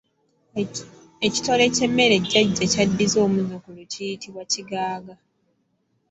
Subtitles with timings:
[1.27, 5.15] Ekitole ky’emmere jjajja ky'addiza omuzzukulu kiyitibwa kigaaga.